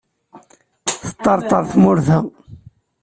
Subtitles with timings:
[1.03, 2.19] Teṭṭerṭer tmurt-a.